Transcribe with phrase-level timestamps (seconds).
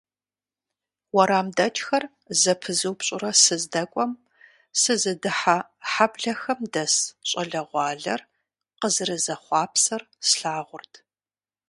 [1.15, 2.03] УэрамдэкӀхэр
[2.41, 4.11] зэпызупщӀурэ сыздэкӀуэм,
[4.81, 5.57] сызыдыхьэ
[5.91, 6.95] хьэблэхэм дэс
[7.29, 8.21] щӀалэгъуалэр
[8.79, 10.93] къызэрызэхъуапсэр слъагъурт.